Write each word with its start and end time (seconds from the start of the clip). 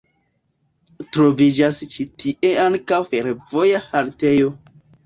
Troviĝas 1.17 1.83
ĉi 1.93 2.09
tie 2.25 2.55
ankaŭ 2.65 3.01
fervoja 3.13 3.87
haltejo. 3.95 4.55